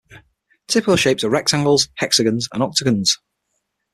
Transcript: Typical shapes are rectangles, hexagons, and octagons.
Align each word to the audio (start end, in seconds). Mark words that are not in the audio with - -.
Typical 0.65 0.95
shapes 0.95 1.23
are 1.23 1.29
rectangles, 1.29 1.87
hexagons, 1.97 2.49
and 2.53 2.63
octagons. 2.63 3.19